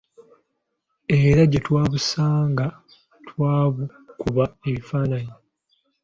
[1.21, 2.65] Era gye twabusanga
[3.29, 5.33] twabukuba ebifaananyi.